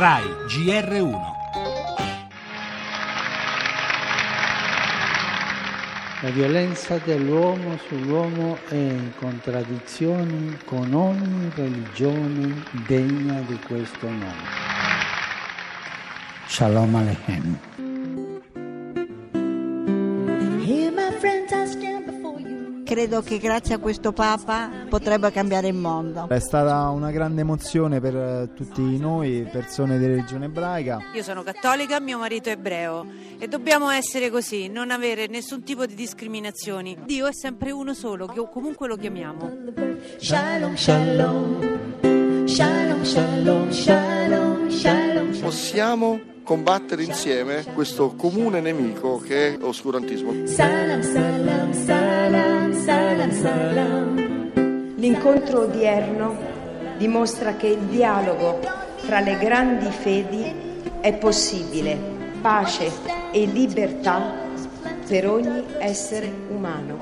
[0.00, 1.20] RAI GR1
[6.22, 14.48] La violenza dell'uomo sull'uomo è in contraddizione con ogni religione degna di questo nome.
[16.46, 17.58] Shalom Aleichem.
[20.64, 22.09] Hear my friends, I stand.
[22.90, 26.26] Credo che grazie a questo Papa potrebbe cambiare il mondo.
[26.28, 30.98] È stata una grande emozione per eh, tutti noi, persone di religione ebraica.
[31.14, 33.06] Io sono cattolica, mio marito è ebreo
[33.38, 36.98] e dobbiamo essere così, non avere nessun tipo di discriminazioni.
[37.04, 39.48] Dio è sempre uno solo, che comunque lo chiamiamo.
[40.16, 42.44] Shalom, shalom.
[42.44, 45.38] Shalom, shalom, shalom, shalom.
[45.38, 50.44] possiamo combattere insieme questo comune nemico che è oscurantismo.
[50.46, 52.29] Salam, salam, salam, salam, salam.
[54.96, 56.36] L'incontro odierno
[56.98, 58.60] dimostra che il dialogo
[59.06, 60.52] tra le grandi fedi
[61.00, 61.96] è possibile,
[62.42, 62.90] pace
[63.32, 64.20] e libertà
[65.06, 66.98] per ogni essere umano.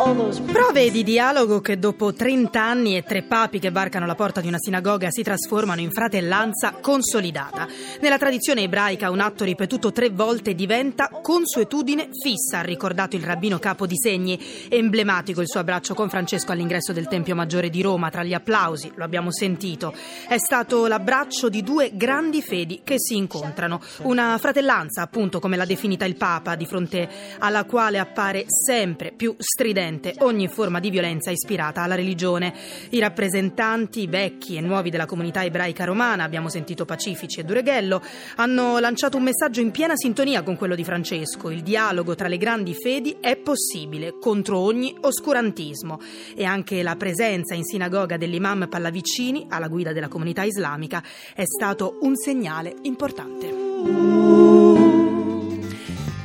[0.00, 4.48] Prove di dialogo che dopo 30 anni e tre papi che varcano la porta di
[4.48, 7.68] una sinagoga si trasformano in fratellanza consolidata.
[8.00, 13.58] Nella tradizione ebraica un atto ripetuto tre volte diventa consuetudine fissa, ha ricordato il rabbino
[13.58, 14.40] capo di segni.
[14.70, 18.90] Emblematico il suo abbraccio con Francesco all'ingresso del Tempio Maggiore di Roma, tra gli applausi,
[18.94, 19.92] lo abbiamo sentito.
[20.26, 23.82] È stato l'abbraccio di due grandi fedi che si incontrano.
[24.04, 27.06] Una fratellanza, appunto, come l'ha definita il Papa, di fronte
[27.38, 32.54] alla quale appare sempre più stridente ogni forma di violenza ispirata alla religione.
[32.90, 38.02] I rappresentanti vecchi e nuovi della comunità ebraica romana, abbiamo sentito Pacifici e Dureghello,
[38.36, 41.50] hanno lanciato un messaggio in piena sintonia con quello di Francesco.
[41.50, 46.00] Il dialogo tra le grandi fedi è possibile contro ogni oscurantismo
[46.34, 51.02] e anche la presenza in sinagoga dell'imam Pallavicini alla guida della comunità islamica
[51.34, 54.19] è stato un segnale importante.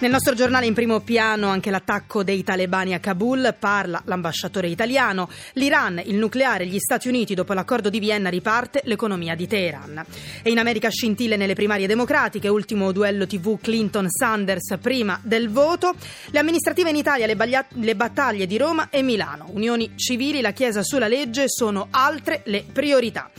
[0.00, 5.28] Nel nostro giornale in primo piano anche l'attacco dei talebani a Kabul, parla l'ambasciatore italiano,
[5.52, 10.02] l'Iran, il nucleare, gli Stati Uniti dopo l'accordo di Vienna riparte l'economia di Teheran.
[10.42, 15.94] E in America scintille nelle primarie democratiche, ultimo duello TV Clinton-Sanders prima del voto,
[16.30, 20.52] le amministrative in Italia, le, baglia- le battaglie di Roma e Milano, unioni civili, la
[20.52, 23.30] Chiesa sulla legge sono altre le priorità.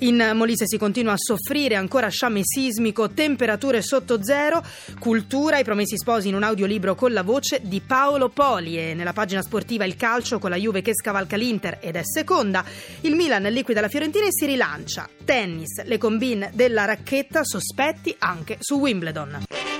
[0.00, 4.62] In Molise si continua a soffrire ancora sciame sismico, temperature sotto zero,
[5.00, 9.12] cultura, i promessi sposi in un audiolibro con la voce di Paolo Poli e nella
[9.12, 12.64] pagina sportiva il calcio con la Juve che scavalca l'Inter ed è seconda,
[13.00, 15.08] il Milan liquida la Fiorentina e si rilancia.
[15.24, 19.77] Tennis, le combine della racchetta sospetti anche su Wimbledon.